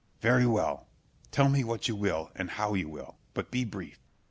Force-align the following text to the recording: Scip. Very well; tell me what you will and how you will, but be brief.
Scip. 0.15 0.21
Very 0.23 0.47
well; 0.47 0.87
tell 1.29 1.47
me 1.47 1.63
what 1.63 1.87
you 1.87 1.95
will 1.95 2.31
and 2.33 2.49
how 2.49 2.73
you 2.73 2.89
will, 2.89 3.17
but 3.35 3.51
be 3.51 3.63
brief. 3.63 3.99